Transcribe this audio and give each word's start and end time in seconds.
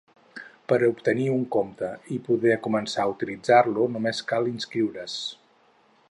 Per 0.71 0.77
a 0.77 0.87
obtenir-ne 0.93 1.33
un 1.33 1.43
compte 1.55 1.89
i 2.15 2.17
poder 2.29 2.57
començar 2.67 3.05
a 3.05 3.11
utilitzar-lo 3.13 3.85
només 3.97 4.23
cal 4.33 4.49
inscriure’s. 4.53 5.19